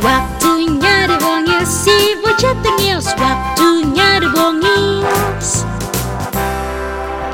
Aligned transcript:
Waktunya 0.00 1.04
dibongil 1.08 1.62
si 1.68 2.16
bocah 2.24 2.56
tengil 2.64 2.98
Waktunya 3.04 4.24
dibongil 4.24 5.04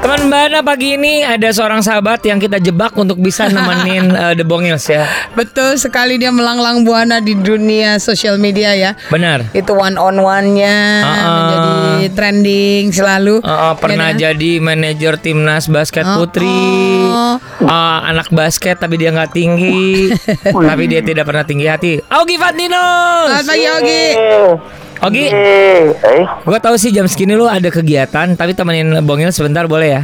Teman 0.07 0.31
Mbak 0.31 0.63
pagi 0.63 0.95
ini 0.95 1.27
ada 1.27 1.51
seorang 1.51 1.83
sahabat 1.83 2.23
yang 2.23 2.39
kita 2.39 2.63
jebak 2.63 2.95
untuk 2.95 3.19
bisa 3.19 3.49
nemenin 3.55 4.15
uh, 4.15 4.39
The 4.39 4.47
Bongils 4.47 4.87
ya. 4.87 5.03
Betul 5.35 5.83
sekali 5.83 6.15
dia 6.15 6.31
melanglang 6.31 6.87
buana 6.87 7.19
di 7.19 7.35
dunia 7.35 7.99
sosial 7.99 8.39
media 8.39 8.71
ya. 8.79 8.95
Benar. 9.11 9.51
Itu 9.51 9.75
one 9.75 9.99
on 9.99 10.23
one-nya 10.23 11.03
Uh-uh. 11.03 11.27
menjadi 11.27 11.71
trending 12.11 12.85
selalu. 12.91 13.41
Uh, 13.41 13.51
uh, 13.51 13.73
pernah 13.75 14.13
Ya 14.13 14.15
kan? 14.15 14.23
jadi 14.31 14.51
manajer 14.59 15.15
timnas 15.19 15.67
basket 15.67 16.05
Oh, 16.07 16.23
putri, 16.23 16.47
oh. 17.09 17.37
Uh, 17.61 17.99
anak 18.05 18.29
basket 18.31 18.77
tapi 18.77 18.97
dia 18.97 19.11
nggak 19.11 19.33
tinggi, 19.33 20.13
tapi 20.69 20.85
dia 20.87 21.01
tidak 21.01 21.25
pernah 21.27 21.43
tinggi 21.43 21.67
hati. 21.67 21.93
Augie 22.09 22.37
Fadlinus. 22.37 23.43
Selamat 23.43 23.47
pagi 23.49 23.67
Ogi. 23.67 24.05
Ogi, 24.97 25.29
gue 26.41 26.59
tahu 26.59 26.77
sih 26.81 26.89
jam 26.89 27.05
segini 27.05 27.37
lu 27.37 27.45
ada 27.45 27.69
kegiatan, 27.69 28.33
tapi 28.33 28.57
temenin 28.57 28.97
Bongil 29.05 29.29
sebentar 29.29 29.69
boleh 29.69 29.89
ya? 29.93 30.03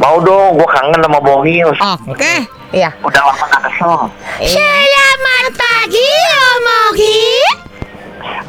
mau 0.00 0.18
dong, 0.18 0.56
gue 0.56 0.68
kangen 0.72 0.98
sama 0.98 1.18
Bongil. 1.20 1.68
Oke. 2.08 2.34
Iya. 2.72 2.88
Udah 3.04 3.22
lama 3.28 3.44
gak 3.44 3.62
kesel. 3.68 4.08
Selamat 4.40 5.46
pagi 5.52 6.08
Om 6.32 6.66
Ogi 6.88 7.41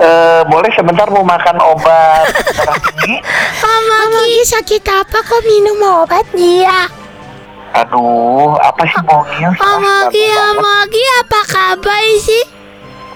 Eh, 0.03 0.41
boleh 0.52 0.67
sebentar 0.75 1.07
mau 1.07 1.23
makan 1.23 1.63
obat? 1.63 2.27
Om 3.63 3.88
Ogi 4.20 4.44
sakit 4.44 4.84
apa 4.84 5.23
kok 5.23 5.39
minum 5.48 5.80
obat 6.03 6.27
dia? 6.35 6.91
Aduh, 7.71 8.59
apa 8.59 8.84
sih 8.84 8.99
Bongil? 9.08 9.55
Om 9.55 9.84
Ogi, 10.03 10.27
Om 10.27 10.59
Ogi 10.59 11.03
apa 11.23 11.39
kabar 11.47 12.03
sih? 12.20 12.44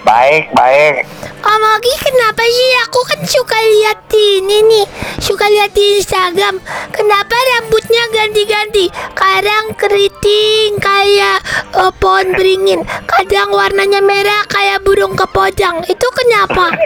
Baik, 0.08 0.48
baik. 0.56 1.04
Om 1.44 1.62
Ogi 1.76 1.92
kenapa 2.00 2.40
sih 2.40 2.70
aku 2.88 3.00
kan 3.04 3.20
suka 3.28 3.58
lihat 3.60 4.08
ini 4.10 4.58
nih 4.66 4.86
Suka 5.22 5.46
lihat 5.46 5.70
di 5.70 6.02
Instagram 6.02 6.58
Kenapa 6.90 7.36
rambutnya 7.54 8.10
ganti-ganti 8.10 8.90
Kadang 9.14 9.70
keriting 9.78 10.82
kayak 10.82 11.37
eh, 11.78 11.92
pohon 11.94 12.28
beringin 12.32 12.80
Kadang 13.04 13.50
warnanya 13.50 14.00
merah 14.00 14.42
kayak 14.44 14.82
burung 14.82 15.14
kepojang 15.14 15.80
Itu 15.84 16.06
kenapa? 16.12 16.74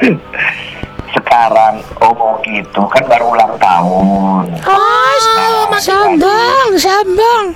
Sekarang 1.13 1.81
Om 1.99 2.21
gitu 2.43 2.89
kan 2.89 3.05
baru 3.05 3.27
ulang 3.31 3.53
tahun. 3.57 4.45
Oh, 4.65 5.13
sambang, 5.77 6.73
sambang 6.75 7.53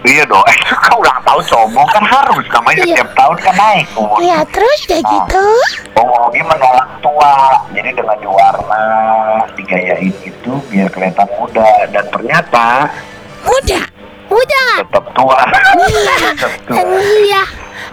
Iya 0.00 0.24
dong, 0.24 0.40
eh 0.42 0.56
kan 0.80 0.96
ulang 0.96 1.20
tahun 1.22 1.44
sombong 1.44 1.86
kan 1.86 2.02
harus 2.02 2.42
namanya 2.48 2.82
Iya. 2.82 2.96
setiap 2.96 3.10
tahun 3.14 3.36
kan 3.38 3.54
naik 3.54 3.86
umur. 3.94 4.16
Iya, 4.18 4.38
terus 4.48 4.80
kayak 4.88 5.04
Ah. 5.04 5.10
gitu 5.12 5.46
Om 5.92 6.08
Ogi 6.24 6.40
menolak 6.40 6.90
tua, 6.98 7.34
jadi 7.70 7.90
dengan 7.92 8.16
diwarna, 8.16 8.84
digayain 9.54 10.10
itu 10.18 10.52
biar 10.66 10.88
kelihatan 10.88 11.28
muda 11.36 11.68
dan 11.86 12.04
ternyata 12.08 12.88
Muda 13.40 13.80
Muda 14.30 14.58
nggak? 14.62 14.78
tetap 14.86 15.04
tua. 15.12 15.38
tetap 16.30 16.52
tua. 16.64 16.78
Iya 17.20 17.42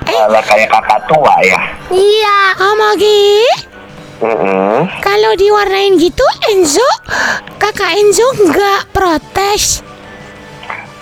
Malah 0.08 0.44
kayak 0.46 0.70
kakak 0.70 1.02
tua 1.06 1.34
ya. 1.42 1.60
Iya 1.90 2.38
Om 2.56 2.80
Ogi. 2.94 3.44
Kalau 5.00 5.32
diwarnain 5.34 5.94
gitu 5.96 6.26
Enzo 6.48 6.82
Kakak 7.56 7.94
Enzo 7.94 8.26
nggak 8.40 8.90
protes 8.90 9.86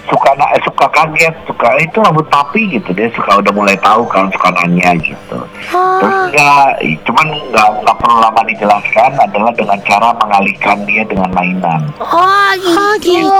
Suka 0.06 0.36
na- 0.36 0.54
eh, 0.54 0.62
suka 0.62 0.86
kaget, 0.92 1.34
suka 1.46 1.66
itu 1.80 1.98
rambut 1.98 2.30
papi 2.30 2.70
gitu 2.70 2.94
dia 2.94 3.10
suka 3.10 3.42
udah 3.42 3.50
mulai 3.50 3.74
tahu 3.76 4.06
kan 4.06 4.30
suka 4.30 4.54
nanya 4.54 4.94
gitu. 5.02 5.34
Terus 5.66 5.74
Oh, 5.74 6.30
enggak, 6.30 6.78
cuman 7.02 7.26
nggak 7.50 7.70
nggak 7.82 7.98
perlu 7.98 8.22
lama 8.22 8.42
dijelaskan 8.46 9.12
adalah 9.18 9.50
dengan 9.50 9.80
cara 9.82 10.14
mengalihkan 10.14 10.78
dia 10.86 11.02
dengan 11.04 11.34
mainan. 11.34 11.82
oh 11.98 12.94
gitu, 13.02 13.34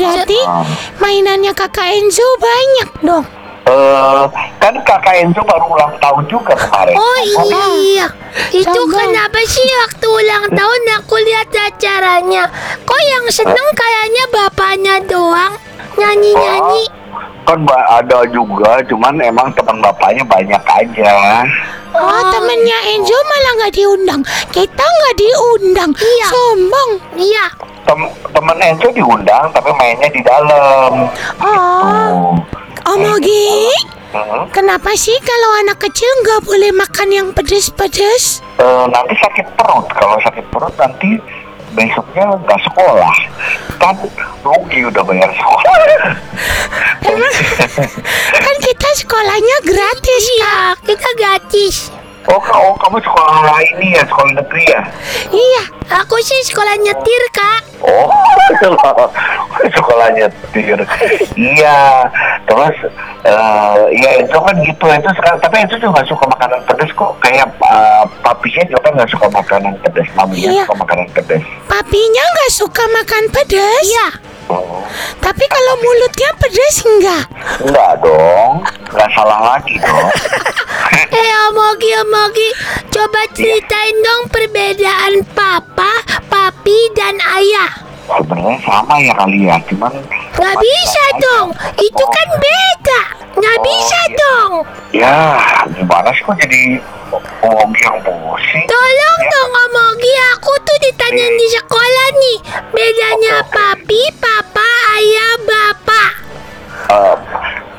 Berarti 0.00 0.40
Ah. 0.42 0.64
mainannya 0.96 1.52
kakak 1.52 1.92
Enzo 1.92 2.24
banyak 2.40 2.88
dong. 3.04 3.26
Eh, 3.68 4.24
kan 4.58 4.74
kakak 4.82 5.20
Enzo 5.20 5.44
baru 5.44 5.66
ulang 5.68 5.92
tahun 6.00 6.24
juga 6.26 6.56
kemarin. 6.56 6.96
Oh 6.96 7.18
iya. 7.44 8.06
Itu 8.50 8.80
kenapa 8.88 9.40
sih 9.44 9.68
waktu 9.84 10.06
ulang 10.08 10.44
tahun 10.48 10.82
aku 10.98 11.14
lihat 11.22 11.48
acaranya? 11.52 12.48
Kok 12.82 13.02
yang 13.04 13.26
seneng 13.28 13.68
kayaknya 13.72 14.24
bapaknya 14.30 14.94
doang 15.04 15.54
Nyanyi-nyanyi? 15.94 16.84
Kan 17.44 17.66
ba- 17.66 17.88
ada 17.90 18.22
juga, 18.30 18.78
cuman 18.86 19.18
emang 19.18 19.50
teman 19.52 19.82
bapaknya 19.82 20.22
banyak 20.22 20.62
aja. 20.62 21.42
Oh 21.90 22.22
temennya 22.30 22.78
Enzo 22.88 23.16
malah 23.26 23.52
nggak 23.58 23.74
diundang. 23.74 24.22
Kita 24.54 24.80
nggak 24.80 25.14
diundang. 25.18 25.90
Iya. 25.92 26.26
Sombong. 26.30 26.90
Iya. 27.18 27.44
Tem 27.82 28.00
temen 28.40 28.56
Enzo 28.64 28.88
diundang, 28.96 29.52
tapi 29.52 29.68
mainnya 29.76 30.08
di 30.08 30.24
dalam. 30.24 31.12
Oh 31.44 32.40
Tuh. 32.40 32.96
Om 32.96 33.04
Ogi 33.12 33.68
Hmm. 34.10 34.42
Kenapa 34.50 34.90
sih 34.98 35.14
kalau 35.22 35.50
anak 35.62 35.86
kecil 35.86 36.10
nggak 36.26 36.42
boleh 36.42 36.74
makan 36.74 37.14
yang 37.14 37.28
pedes-pedes? 37.30 38.42
Eh, 38.58 38.84
nanti 38.90 39.14
sakit 39.14 39.54
perut. 39.54 39.86
Kalau 39.86 40.18
sakit 40.26 40.50
perut 40.50 40.74
nanti 40.74 41.14
besoknya 41.78 42.26
nggak 42.42 42.58
sekolah. 42.66 43.16
Kan 43.78 43.94
rugi 44.42 44.82
udah 44.82 45.06
bayar 45.06 45.30
sekolah. 45.30 45.62
Emang 47.06 47.34
kan 48.50 48.56
kita 48.58 48.88
sekolahnya 48.98 49.56
gratis 49.62 50.22
Iya 50.42 50.58
kita 50.82 51.08
gratis 51.14 51.99
Oh, 52.30 52.38
oh, 52.38 52.72
kamu 52.78 53.02
sekolah 53.02 53.58
ini 53.74 53.98
ya, 53.98 54.02
sekolah 54.06 54.30
negeri 54.32 54.62
ya? 54.64 54.82
Iya 55.28 55.62
aku 55.90 56.14
sih 56.22 56.38
sekolah 56.46 56.78
nyetir 56.78 57.22
kak 57.34 57.60
Oh, 57.80 58.06
sekolah 59.76 60.12
nyetir. 60.12 60.78
iya, 61.34 62.06
terus 62.44 62.76
eh 63.24 63.78
ya 63.96 64.10
itu 64.20 64.36
kan 64.36 64.54
gitu 64.60 64.84
itu 64.86 65.10
sekarang. 65.16 65.40
Tapi 65.40 65.56
itu 65.64 65.74
juga 65.76 65.98
nggak 65.98 66.08
suka 66.08 66.24
makanan 66.28 66.60
pedas 66.64 66.90
kok. 66.92 67.12
Kayak 67.18 67.48
uh, 67.58 68.04
papinya 68.20 68.62
juga 68.68 68.80
kan 68.84 68.92
nggak 69.00 69.10
suka 69.10 69.26
makanan 69.28 69.74
pedas, 69.80 70.08
maminya 70.14 70.50
Iya. 70.52 70.64
suka 70.64 70.74
makanan 70.76 71.06
pedas. 71.10 71.42
Papinya 71.66 72.22
nggak 72.22 72.52
suka 72.52 72.84
makan 72.86 73.24
pedas 73.32 73.82
Iya 73.82 74.08
Oh, 74.50 74.82
Tapi 75.20 75.44
kalau 75.46 75.74
mulutnya 75.78 76.30
pedas 76.34 76.76
enggak? 76.82 77.24
Enggak 77.62 77.92
dong, 78.02 78.52
nggak 78.90 79.10
salah 79.14 79.40
lagi 79.46 79.78
dong. 79.78 80.08
Eh 81.12 81.30
Om 81.46 81.58
Ogi, 81.70 81.90
Om 81.96 82.14
Ogi 82.20 82.50
Coba 82.90 83.22
ceritain 83.30 83.94
dong 84.00 84.26
perbedaan 84.26 85.22
papa, 85.30 85.92
papi, 86.26 86.78
dan 86.92 87.14
ayah. 87.32 87.70
Sebenarnya 88.04 88.58
sama 88.60 88.98
ya 88.98 89.14
kali 89.14 89.46
ya, 89.46 89.56
cuman 89.64 89.92
Nggak 90.34 90.56
bisa 90.58 91.04
dong. 91.20 91.48
Itu 91.76 92.04
kan 92.04 92.28
beda. 92.34 93.00
Nggak 93.32 93.56
Oh, 93.56 93.62
bisa 93.62 94.00
iya. 94.00 94.16
dong. 94.18 94.52
Ya 94.90 95.16
gimana 95.80 96.12
sih 96.12 96.22
kok 96.22 96.36
jadi 96.36 96.76
om 97.42 97.70
yang 97.74 97.96
pusing? 98.04 98.64
Tolong 98.66 99.18
Ya. 99.18 99.30
dong 99.30 99.52
Om 99.54 99.74
Ogi 99.88 100.12
Aku 100.30 100.52
tuh 100.60 100.78
ditanyain 100.78 101.34
di 101.34 101.48
sekolah 101.50 102.08
nih. 102.14 102.38
Bedanya 102.70 103.36
papi, 103.46 104.00
papa, 104.14 104.68
ayah, 104.94 105.34
bapak. 105.40 106.10
Eh, 106.86 107.16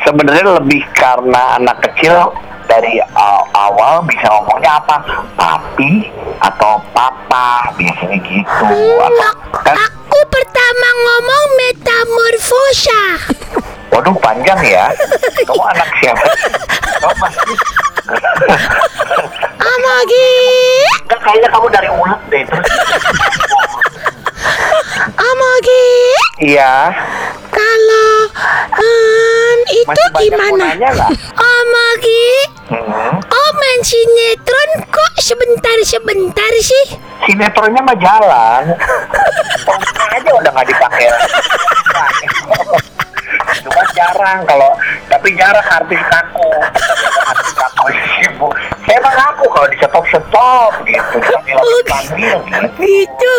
sebenarnya 0.02 0.58
lebih 0.58 0.82
karena 0.92 1.62
anak 1.62 1.78
kecil 1.84 2.34
dari 2.66 2.98
a- 3.04 3.46
awal 3.52 4.02
bisa 4.04 4.26
ngomongnya 4.32 4.82
apa? 4.82 4.98
Papi 5.38 6.10
atau 6.42 6.82
papa? 6.92 7.70
Biasanya 7.78 8.18
gitu. 8.24 8.66
Hmm, 8.66 9.06
atau 9.06 9.32
kan 9.62 9.76
Aku 9.78 10.20
pertama 10.28 10.88
ngomong 10.98 11.46
metamorfosa. 11.60 13.02
Waduh 13.92 14.16
panjang 14.18 14.60
ya. 14.64 14.88
Kamu 15.48 15.64
anak 15.68 15.90
siapa 16.00 16.24
kamu 17.02 17.26
Ogi 20.02 20.34
Enggak, 21.06 21.20
kayaknya 21.22 21.50
kamu 21.54 21.68
dari 21.70 21.90
ulet 21.94 22.22
deh 22.34 22.42
terus 22.50 22.68
Om 25.22 25.42
Ogi 25.42 25.90
iya. 26.42 26.90
Kalau 27.52 28.14
em, 28.82 29.60
itu 29.70 29.86
masih 29.86 30.30
gimana? 30.34 30.66
Ogi 31.38 32.26
Hmm. 32.72 33.20
Oh 33.20 33.50
main 33.60 33.82
sinetron 33.84 34.88
kok 34.88 35.14
sebentar-sebentar 35.20 36.54
sih? 36.64 36.96
Sinetronnya 37.28 37.84
mah 37.84 38.00
jalan. 38.00 38.64
Pokoknya 39.68 40.04
aja 40.16 40.30
udah 40.40 40.52
nggak 40.56 40.68
dipakai 40.72 41.08
cuma 43.62 43.84
jarang 43.94 44.40
kalau 44.48 44.72
tapi 45.12 45.30
jarang 45.36 45.68
artis 45.68 46.02
kaku 46.10 46.50
emang 48.92 49.14
ngaku 49.16 49.46
kalau 49.50 49.68
disetop 49.72 50.06
stop 50.08 50.72
gitu 50.84 51.16
dipanggil 51.48 51.80
panggil 51.88 52.38
gitu 52.80 53.36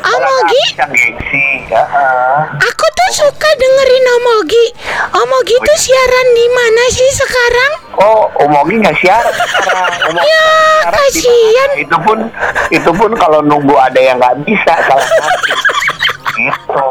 Om 0.00 0.16
Orang 0.16 0.32
Ogi 0.42 0.62
artis 0.64 0.78
yang 0.80 0.90
gengsi 0.90 1.46
ah. 1.70 2.48
Aku 2.58 2.86
tuh 2.88 3.10
suka 3.24 3.48
dengerin 3.54 4.06
Om 4.18 4.26
Ogi 4.42 4.66
Om 5.14 5.30
Ogi 5.40 5.56
tuh 5.60 5.78
siaran 5.78 6.26
di 6.34 6.46
mana 6.50 6.82
sih 6.90 7.10
sekarang? 7.14 7.72
oh 8.00 8.22
Om 8.40 8.54
Ogi 8.64 8.74
nggak 8.80 8.96
siaran 8.98 9.34
sekarang. 9.34 9.92
Ya, 10.30 10.46
di 10.90 11.20
kasihan. 11.20 11.68
itu 11.76 11.96
pun 12.02 12.18
itu 12.72 12.90
pun 12.90 13.10
kalau 13.14 13.40
nunggu 13.44 13.76
ada 13.76 14.00
yang 14.00 14.16
nggak 14.18 14.42
bisa 14.42 14.72
salah 14.88 15.04
satu 15.06 15.54
gitu 16.40 16.84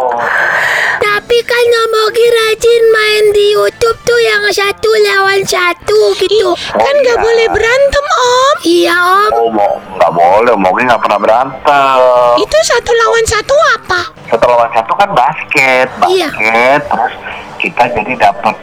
Tapi 1.40 1.56
kan 1.56 1.72
Om 1.72 1.96
Ogi 2.04 2.28
rajin 2.28 2.84
main 2.92 3.24
di 3.32 3.56
YouTube 3.56 3.96
tuh 4.04 4.20
yang 4.20 4.44
satu 4.52 4.92
lawan 4.92 5.40
satu 5.48 6.12
gitu. 6.20 6.52
kan 6.68 6.92
nggak 7.00 7.16
boleh 7.16 7.48
berantem 7.56 8.06
om. 8.12 8.56
Iya 8.68 8.96
Om. 9.00 9.32
oh 9.32 9.48
mau 9.48 9.72
nggak 9.96 10.12
boleh 10.20 10.52
Om 10.52 10.68
Ogi 10.68 10.84
nggak 10.84 11.00
pernah 11.00 11.16
berantem 11.16 12.36
Itu 12.44 12.58
satu 12.60 12.92
lawan 12.92 13.24
satu 13.24 13.56
apa? 13.72 14.00
satu 14.28 14.46
lawan 14.52 14.68
satu 14.76 14.92
kan 15.00 15.10
basket 15.16 15.88
Iya. 16.12 16.28
basket 16.28 16.82
terus 16.92 17.14
kita 17.56 17.84
jadi 17.88 18.14
dapat 18.20 18.56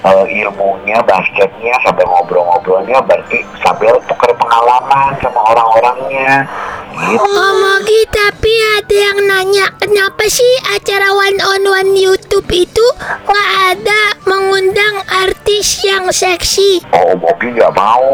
eh, 0.00 0.24
ilmunya 0.40 1.04
basketnya 1.04 1.76
sampai 1.84 2.08
ngobrol-ngobrolnya 2.08 2.96
berarti 3.04 3.44
sambil 3.60 3.92
tukar 4.08 4.32
pengalaman 4.40 5.12
sama 5.20 5.52
orang-orangnya 5.52 6.48
Om 6.92 7.60
Ogi 7.80 8.04
tapi 8.12 8.52
ada 8.76 8.92
yang 8.92 9.18
nanya 9.24 9.64
kenapa 9.80 10.28
sih 10.28 10.52
acara 10.76 11.08
one 11.08 11.40
on 11.40 11.62
one 11.64 11.92
YouTube 11.96 12.44
itu 12.52 12.84
nggak 13.24 13.50
ada 13.72 14.00
mengundang 14.28 15.00
artis 15.08 15.80
yang 15.80 16.04
seksi? 16.12 16.84
oh 16.92 17.16
Om 17.16 17.24
Ogi 17.24 17.48
nggak 17.56 17.72
mau 17.72 18.04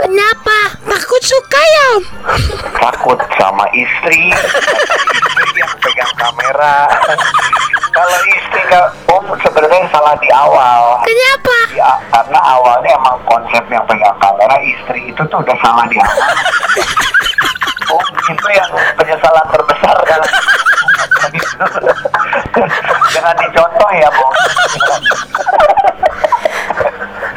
Kenapa? 0.00 0.80
Takut 0.82 1.22
suka 1.22 1.60
ya 1.60 1.84
om. 1.92 2.04
takut 2.80 3.20
sama 3.36 3.68
istri 3.76 4.32
istri 5.12 5.48
yang 5.60 5.72
pegang 5.84 6.14
kamera 6.16 6.88
kalau 7.92 8.18
istri 8.32 8.60
nggak 8.64 8.88
om 9.12 9.24
sebenarnya 9.44 9.92
salah 9.92 10.16
di 10.16 10.28
awal 10.32 11.04
Kenapa? 11.04 11.56
Ya, 11.76 11.92
karena 12.08 12.40
awalnya 12.40 12.96
emang 12.96 13.20
konsep 13.28 13.64
yang 13.68 13.84
pegang 13.84 14.16
kamera 14.16 14.56
istri 14.64 15.12
itu 15.12 15.20
tuh 15.28 15.40
udah 15.40 15.56
salah 15.60 15.84
di 15.88 16.00
awal. 16.00 16.32
Itu 18.22 18.46
yang 18.52 18.70
penyesalan 18.94 19.46
terbesar 19.50 19.96
dalam 20.06 20.30
Jangan 23.12 23.34
dicontoh 23.38 23.90
ya, 23.94 24.08
Bu. 24.10 24.26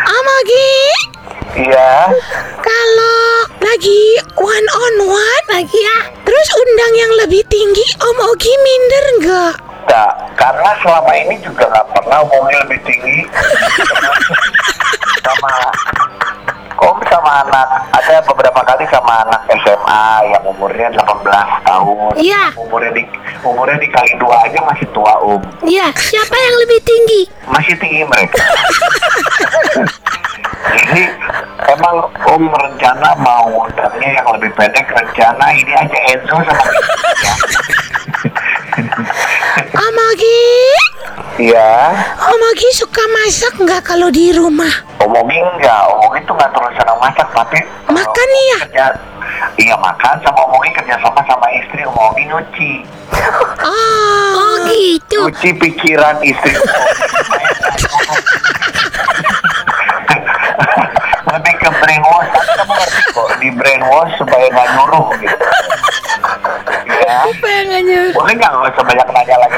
Om 0.05 0.27
Ogi, 0.41 0.73
Iya. 1.55 2.11
kalau 2.59 3.21
lagi 3.57 4.01
one 4.35 4.67
on 4.67 4.95
one, 5.07 5.45
Lagi 5.47 5.79
ya? 5.79 5.99
terus 6.21 6.47
undang 6.51 6.93
yang 6.93 7.11
lebih 7.23 7.41
tinggi, 7.47 7.85
Om 7.95 8.17
Ogi 8.27 8.51
minder 8.59 9.05
nggak? 9.21 9.53
Enggak, 9.85 10.11
karena 10.35 10.71
selama 10.81 11.11
ini 11.15 11.35
juga 11.39 11.63
nggak 11.69 11.87
pernah 11.93 12.19
mobil 12.25 12.57
lebih 12.67 12.79
tinggi 12.83 13.17
sama 15.25 15.51
Om 16.75 16.97
sama 17.07 17.31
anak 17.47 17.67
ada 17.95 18.19
beberapa 18.27 18.59
kali 18.67 18.83
sama 18.91 19.23
anak 19.23 19.41
SMA 19.63 20.05
yang 20.35 20.43
umurnya 20.43 20.91
18 20.91 21.63
tahun. 21.63 22.11
Iya. 22.19 22.51
Umurnya 22.59 22.91
di 22.91 23.03
umurnya 23.47 23.79
dikali 23.79 24.11
dua 24.19 24.35
aja 24.43 24.59
masih 24.67 24.87
tua 24.91 25.13
Om. 25.23 25.41
Iya. 25.63 25.87
Siapa 25.95 26.35
yang 26.35 26.55
lebih 26.67 26.79
tinggi? 26.83 27.21
Masih 27.47 27.75
tinggi 27.79 28.03
mereka. 28.03 28.43
Jadi 30.75 31.03
emang 31.71 31.95
Om 32.27 32.43
rencana 32.51 33.09
mau 33.23 33.47
undangnya 33.63 34.09
yang 34.19 34.27
lebih 34.35 34.51
pendek 34.59 34.87
rencana 34.91 35.55
ini 35.55 35.71
aja 35.71 35.97
Enzo 36.11 36.35
sama 36.43 36.63
ya. 37.23 37.35
Om 41.35 41.43
Ogi, 41.43 41.51
Iya. 41.51 41.91
Om 42.15 42.41
Ogi 42.47 42.69
suka 42.71 43.03
masak 43.11 43.59
nggak 43.59 43.83
kalau 43.83 44.07
di 44.07 44.31
rumah? 44.31 44.71
Omongin 45.03 45.43
enggak, 45.51 45.83
omongin 45.91 46.23
tuh 46.23 46.33
nggak 46.33 46.47
terus 46.49 46.71
senang 46.73 46.95
masak 46.97 47.27
tapi 47.29 47.59
Makan 47.85 48.07
kalau 48.07 48.39
iya? 48.41 48.57
kerja, 48.63 48.85
iya 49.57 49.75
makan 49.75 50.15
sama 50.23 50.39
omongin 50.47 50.71
kerja 50.73 50.95
sama 50.97 51.19
sama 51.23 51.47
istri 51.53 51.83
omongin 51.83 52.31
nyuci 52.31 52.71
Oh, 53.59 54.31
Oh 54.33 54.55
gitu. 54.65 55.19
nyuci 55.21 55.49
pikiran 55.55 56.17
istri 56.21 56.55
lebih 61.25 61.53
ke 61.57 61.69
brainwash 61.73 62.29
tapi 62.31 62.51
kamu 62.55 62.73
ngerti 62.73 63.01
kok 63.11 63.27
di 63.37 63.49
brainwash 63.51 64.13
supaya 64.15 64.45
nggak 64.47 64.67
nyuruh 64.73 65.07
gitu 65.19 65.35
ya 66.97 67.19
boleh 68.13 68.33
nggak 68.33 68.51
nggak 68.51 68.71
usah 68.71 68.83
banyak 68.83 69.07
nanya 69.09 69.35
lagi 69.37 69.57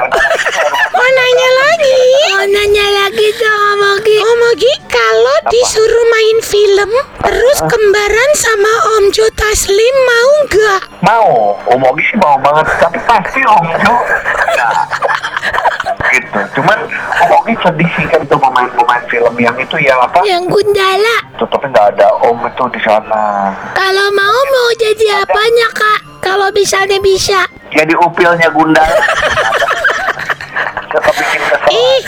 nanya 1.28 1.50
lagi. 1.60 2.00
Mau 2.30 2.46
nanya 2.48 2.88
lagi 2.96 3.28
dong 3.36 3.60
Om 3.68 3.82
Ogi. 3.94 4.18
Om 4.18 4.42
Ogi, 4.48 4.72
kalau 4.88 5.38
disuruh 5.48 6.06
main 6.08 6.38
film, 6.42 6.92
terus 7.20 7.60
kembaran 7.62 8.32
sama 8.34 8.72
Om 8.96 9.12
Jo 9.12 9.28
Taslim 9.34 9.96
mau 10.02 10.32
nggak? 10.48 10.82
mau 11.00 11.28
Om 11.68 11.84
Ogi 11.86 12.04
sih 12.06 12.18
mau 12.18 12.36
banget 12.38 12.64
tapi 12.80 12.98
pasti 13.02 13.40
Om 13.42 13.66
Jo 13.78 13.94
ya 14.50 14.70
gitu 16.10 16.40
cuman 16.56 16.80
Om 17.22 17.32
Ogi 17.38 17.54
sedih 17.60 17.90
sih 17.94 18.06
kan 18.08 18.24
tuh 18.24 18.36
pemain-pemain 18.36 19.04
film 19.06 19.34
yang 19.38 19.54
itu 19.56 19.76
yang 19.78 20.00
apa 20.00 20.24
Yang 20.24 20.48
Gundala. 20.50 21.16
tuh 21.36 21.48
tapi 21.48 21.68
nggak 21.68 21.88
ada 21.94 22.08
Om 22.20 22.40
itu 22.46 22.64
di 22.72 22.82
sana 22.82 23.54
Kalau 23.74 24.08
mau 24.10 24.38
mau 24.48 24.70
jadi 24.76 25.22
apanya 25.22 25.68
kak? 25.72 26.00
Kalau 26.20 26.50
misalnya 26.50 26.98
bisa. 26.98 27.46
jadi 27.70 27.94
upilnya 27.96 28.50
Gundala 28.50 28.98
Kita 30.88 31.10
bikin 31.12 31.42
kesel 31.44 31.60
Ih, 31.70 32.02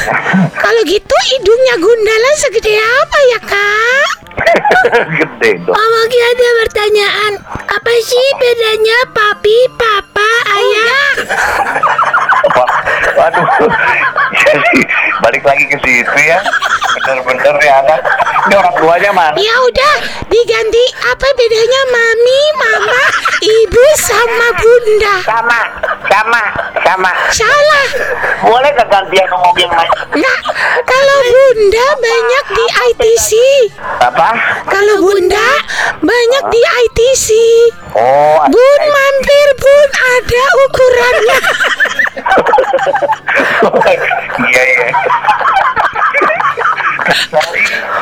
kalau 0.48 0.82
gitu 0.88 1.16
hidungnya 1.36 1.76
Gundala 1.82 2.32
segede 2.40 2.74
apa 2.80 3.20
ya 3.32 3.40
kak? 3.44 4.10
gede 5.20 5.52
dong. 5.68 5.76
Ogi 5.76 6.20
ada 6.20 6.48
pertanyaan. 6.66 7.34
Apa 7.70 7.92
sih 8.02 8.28
bedanya 8.40 9.00
papi, 9.12 9.58
papa, 9.76 10.32
ayah? 10.56 11.08
waduh. 13.20 13.48
Jadi 14.40 14.80
balik 15.20 15.44
lagi 15.44 15.66
ke 15.68 15.78
situ 15.84 16.18
ya. 16.24 16.40
Bener-bener 17.04 17.56
ya 17.62 17.74
anak. 17.84 18.00
Ini 18.50 18.56
orang 18.56 18.76
tuanya 18.82 19.12
mana 19.14 19.36
Ya 19.38 19.56
udah, 19.68 19.96
diganti. 20.32 20.84
Apa 21.06 21.28
bedanya 21.36 21.82
mami, 21.92 22.42
mama, 22.58 23.04
ibu 23.40 23.84
sama 23.98 24.48
bunda? 24.60 25.16
sama 25.24 25.62
sama 26.10 26.42
sama 26.84 27.12
Salah. 27.32 27.88
boleh 28.44 28.70
gak 28.74 28.90
gantian 28.90 29.28
ngomong 29.30 29.56
yang 29.56 29.72
lain 29.72 29.92
Nah, 30.20 30.38
kalau 30.84 31.18
bunda 31.24 31.86
banyak 31.96 32.46
di 32.52 32.66
ITC. 32.92 33.30
apa 34.02 34.30
Kalau 34.68 34.96
bunda 35.00 35.48
banyak 36.02 36.44
di 36.50 36.62
ITC. 36.62 37.28
oh 37.96 38.42
Bun 38.50 38.82
mampir 38.84 39.48
bun 39.56 39.90
ada 39.94 40.44
ukurannya. 40.66 41.40
iya 44.50 44.64
iya 44.66 44.90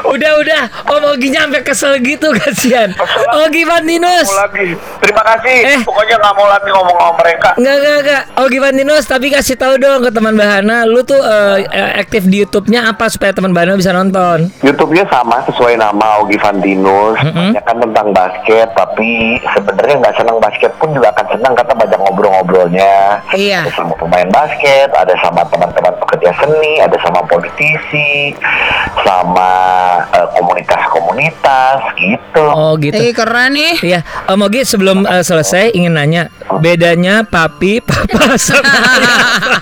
Udah 0.07 0.31
udah, 0.37 0.61
Om 0.87 1.03
Ogi 1.09 1.29
nyampe 1.29 1.59
kesel 1.61 1.99
gitu 1.99 2.31
kasihan. 2.39 2.91
Ogi 3.37 3.63
Vantinus. 3.63 4.27
lagi 4.29 4.71
terima 4.99 5.23
kasih 5.25 5.55
Eh. 5.67 5.79
pokoknya 5.81 6.15
nggak 6.15 6.33
mau 6.33 6.47
lagi 6.47 6.69
ngomong 6.69 6.95
sama 6.95 7.13
mereka 7.17 7.49
Enggak 7.55 7.75
enggak 7.75 7.97
enggak. 7.99 8.21
Ogi 8.37 8.57
Vantinus 8.57 9.03
tapi 9.03 9.27
kasih 9.27 9.55
tahu 9.55 9.73
dong 9.77 9.99
ke 9.99 10.09
teman 10.09 10.33
Bahana, 10.33 10.83
lu 10.83 11.01
tuh 11.01 11.19
eh, 11.19 11.57
aktif 11.97 12.23
di 12.23 12.39
YouTube-nya 12.39 12.87
apa 12.87 13.07
supaya 13.07 13.31
teman 13.31 13.51
Bahana 13.51 13.75
bisa 13.75 13.91
nonton. 13.91 14.47
YouTube-nya 14.61 15.07
sama 15.07 15.41
sesuai 15.43 15.75
nama 15.75 16.21
Ogi 16.21 16.37
Vantinus, 16.37 17.17
banyak 17.25 17.63
kan 17.63 17.77
tentang 17.77 18.07
basket, 18.11 18.67
tapi 18.73 19.09
sebenarnya 19.47 19.95
nggak 19.99 20.15
senang 20.15 20.37
basket 20.37 20.71
pun 20.77 20.91
juga 20.91 21.09
akan 21.09 21.25
senang 21.29 21.53
karena 21.53 21.73
banyak 21.75 21.99
ngobrol-ngobrolnya. 21.99 22.93
Iya. 23.33 23.59
Ada 23.63 23.73
sama 23.75 23.93
pemain 23.95 24.29
basket, 24.29 24.89
ada 24.89 25.13
sama 25.17 25.41
teman-teman 25.45 25.86
pekerja 26.17 26.33
seni, 26.41 26.81
ada 26.81 26.97
sama 27.05 27.21
politisi, 27.29 28.33
sama 29.05 29.51
eh, 30.09 30.27
komunitas-komunitas 30.33 31.93
gitu. 31.93 32.43
Oh 32.49 32.73
gitu. 32.81 32.97
Eh 32.97 33.13
keren 33.13 33.53
nih. 33.53 33.77
Iya, 33.85 33.99
Om 34.25 34.49
Ogi 34.49 34.65
sebelum 34.65 35.05
eh, 35.05 35.21
selesai 35.21 35.77
ingin 35.77 35.93
nanya 35.93 36.33
bedanya 36.57 37.21
papi, 37.21 37.85
papa 37.85 38.33
sama 38.41 39.61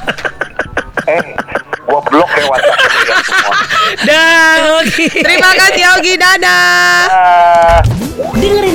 Eh, 1.06 1.22
gua 1.86 2.02
blok 2.02 2.32
ya 2.34 2.46
WhatsApp 2.50 2.82
lu 2.82 3.00
ya 3.06 3.18
semua. 3.22 3.56
Dan 4.08 4.60
Ogi. 4.82 5.06
Terima 5.12 5.52
kasih 5.54 5.84
Ogi, 6.00 6.14
dadah. 6.16 6.98
Ah. 7.12 7.80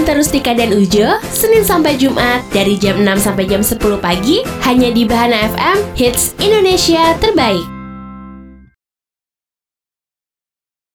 Terus 0.05 0.33
Tika 0.33 0.57
dan 0.57 0.73
Ujo, 0.75 1.21
Senin 1.31 1.63
sampai 1.63 1.95
Jumat 1.95 2.43
dari 2.51 2.75
jam 2.81 3.01
6 3.01 3.21
sampai 3.21 3.45
jam 3.47 3.63
10 3.63 3.79
pagi, 4.01 4.43
hanya 4.65 4.91
di 4.91 5.07
Bahana 5.07 5.47
FM, 5.55 5.77
hits 5.95 6.35
Indonesia 6.41 7.15
terbaik. 7.23 7.80